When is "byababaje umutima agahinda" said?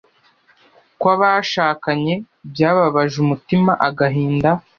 2.51-4.49